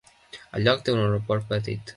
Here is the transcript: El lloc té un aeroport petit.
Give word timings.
El 0.59 0.65
lloc 0.69 0.81
té 0.87 0.95
un 0.95 1.03
aeroport 1.05 1.49
petit. 1.55 1.87